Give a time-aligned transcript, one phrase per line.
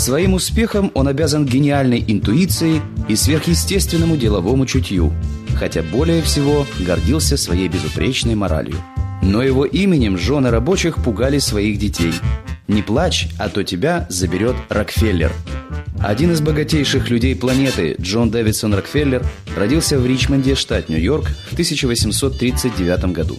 [0.00, 5.12] Своим успехом он обязан гениальной интуиции и сверхъестественному деловому чутью,
[5.56, 8.76] хотя более всего гордился своей безупречной моралью.
[9.20, 12.14] Но его именем жены рабочих пугали своих детей.
[12.66, 15.32] «Не плачь, а то тебя заберет Рокфеллер»,
[16.02, 19.22] один из богатейших людей планеты, Джон Дэвидсон Рокфеллер,
[19.54, 23.36] родился в Ричмонде, штат Нью-Йорк, в 1839 году.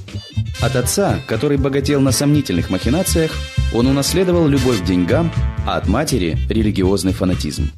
[0.61, 3.31] От отца, который богател на сомнительных махинациях,
[3.73, 5.31] он унаследовал любовь к деньгам,
[5.65, 7.71] а от матери– религиозный фанатизм.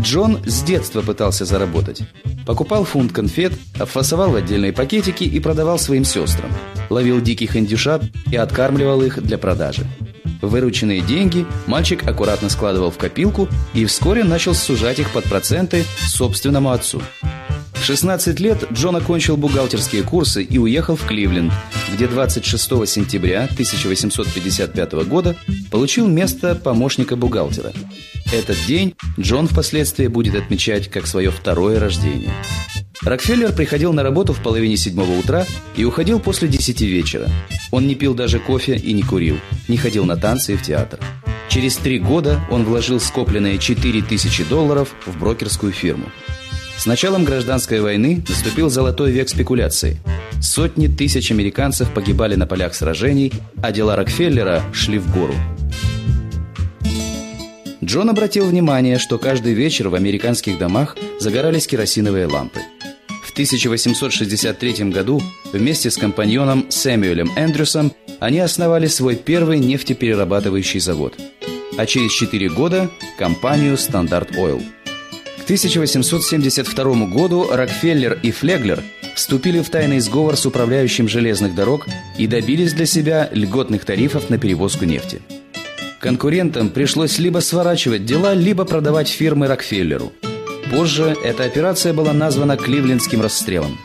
[0.00, 2.02] Джон с детства пытался заработать.
[2.46, 6.50] Покупал фунт конфет, обфасовал в отдельные пакетики и продавал своим сестрам.
[6.88, 9.86] Ловил диких индюшат и откармливал их для продажи.
[10.40, 16.70] Вырученные деньги мальчик аккуратно складывал в копилку и вскоре начал сужать их под проценты собственному
[16.70, 17.02] отцу.
[17.80, 21.52] В 16 лет Джон окончил бухгалтерские курсы и уехал в Кливленд,
[21.94, 25.36] где 26 сентября 1855 года
[25.70, 27.72] получил место помощника бухгалтера.
[28.32, 32.32] Этот день Джон впоследствии будет отмечать как свое второе рождение.
[33.02, 37.28] Рокфеллер приходил на работу в половине седьмого утра и уходил после десяти вечера.
[37.70, 40.98] Он не пил даже кофе и не курил, не ходил на танцы и в театр.
[41.48, 46.06] Через три года он вложил скопленные 4000 долларов в брокерскую фирму.
[46.78, 49.98] С началом гражданской войны наступил золотой век спекуляции.
[50.40, 55.34] Сотни тысяч американцев погибали на полях сражений, а дела Рокфеллера шли в гору.
[57.84, 62.60] Джон обратил внимание, что каждый вечер в американских домах загорались керосиновые лампы–
[63.38, 65.22] 1863 году
[65.52, 71.14] вместе с компаньоном Сэмюэлем Эндрюсом они основали свой первый нефтеперерабатывающий завод,
[71.76, 74.60] а через 4 года– компанию Standard Oil.
[75.48, 78.82] К 1872 году Рокфеллер и Флеглер
[79.14, 81.86] вступили в тайный сговор с управляющим железных дорог
[82.18, 85.22] и добились для себя льготных тарифов на перевозку нефти.
[86.00, 90.12] Конкурентам пришлось либо сворачивать дела, либо продавать фирмы Рокфеллеру–
[90.70, 93.78] Позже эта операция была названа Кливлендским расстрелом.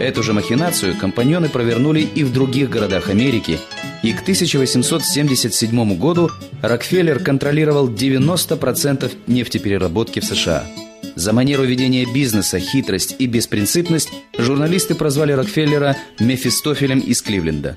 [0.00, 3.58] Эту же махинацию компаньоны провернули и в других городах Америки,
[4.02, 6.30] и к 1877 году
[6.62, 10.64] Рокфеллер контролировал 90% нефтепереработки в США.
[11.16, 17.76] За манеру ведения бизнеса, хитрость и беспринципность журналисты прозвали Рокфеллера Мефистофелем из Кливленда.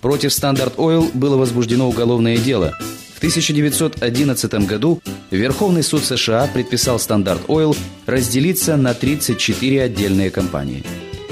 [0.00, 2.72] Против Standard Oil было возбуждено уголовное дело–
[3.24, 5.00] 1911 году
[5.30, 10.84] Верховный суд США предписал Standard Oil разделиться на 34 отдельные компании.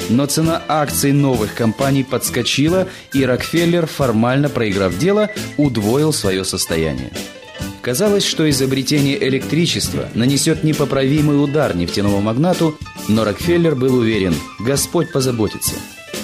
[0.09, 5.29] Но цена акций новых компаний подскочила, и Рокфеллер, формально проиграв дело,
[5.59, 7.11] удвоил свое состояние.
[7.83, 12.79] Казалось, что изобретение электричества нанесет непоправимый удар нефтяному магнату,
[13.09, 15.75] но Рокфеллер был уверен– Господь позаботится.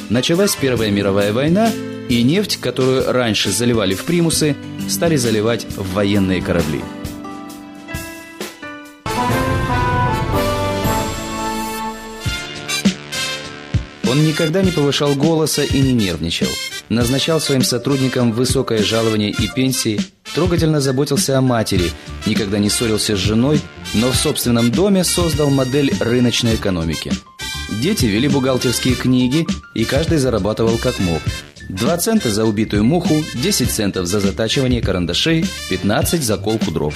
[0.08, 1.69] Началась Первая мировая война,
[2.08, 4.56] и нефть, которую раньше заливали в примусы,
[4.88, 6.80] стали заливать в военные корабли.
[14.08, 16.48] Он никогда не повышал голоса и не нервничал.
[16.88, 20.00] Назначал своим сотрудникам высокое жалование и пенсии,
[20.34, 21.90] трогательно заботился о матери,
[22.26, 23.60] никогда не ссорился с женой,
[23.94, 27.12] но в собственном доме создал модель рыночной экономики.
[27.82, 31.20] Дети вели бухгалтерские книги, и каждый зарабатывал как мог–
[31.68, 36.94] 2 цента за убитую муху, 10 центов за затачивание карандашей, 15 за колку дров.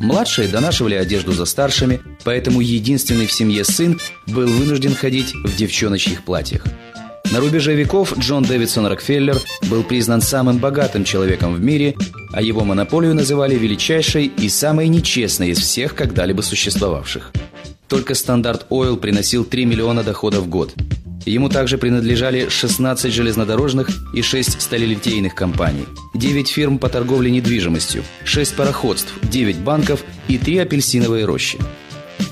[0.00, 3.98] Младшие донашивали одежду за старшими, поэтому единственный в семье сын
[4.28, 6.64] был вынужден ходить в девчоночьих платьях.
[7.32, 9.38] На рубеже веков Джон Дэвидсон Рокфеллер
[9.70, 11.94] был признан самым богатым человеком в мире,
[12.32, 17.32] а его монополию называли величайшей и самой нечестной из всех когда-либо существовавших.
[17.86, 20.74] Только Standard Oil приносил 3 миллиона доходов в год–
[21.28, 25.84] Ему также принадлежали 16 железнодорожных и 6 сталелитейных компаний,
[26.14, 31.58] 9 фирм по торговле недвижимостью, 6 пароходств, 9 банков и 3 апельсиновые рощи.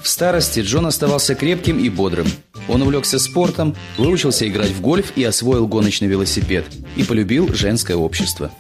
[0.03, 2.27] В старости Джон оставался крепким и бодрым.
[2.69, 6.67] Он увлекся спортом, выучился играть в гольф и освоил гоночный велосипед,
[6.97, 8.51] и полюбил женское общество.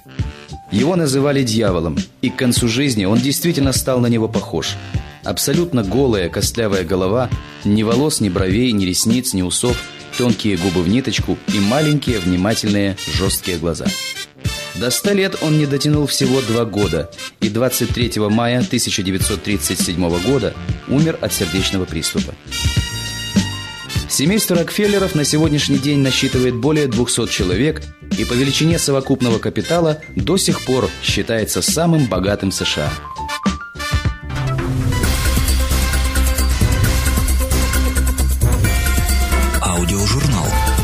[0.70, 4.76] Его называли дьяволом, и к концу жизни он действительно стал на него похож.
[5.24, 7.28] Абсолютно голая костлявая голова,
[7.64, 9.76] ни волос, ни бровей, ни ресниц, ни усов–
[10.16, 13.86] тонкие губы в ниточку и маленькие, внимательные, жесткие глаза.
[14.74, 17.10] До 100 лет он не дотянул всего два года
[17.40, 20.54] и 23 мая 1937 года
[20.88, 22.34] умер от сердечного приступа.
[24.08, 27.82] Семейство Рокфеллеров на сегодняшний день насчитывает более 200 человек
[28.16, 32.90] и по величине совокупного капитала до сих пор считается самым богатым США–
[39.62, 40.75] Аудиожурнал.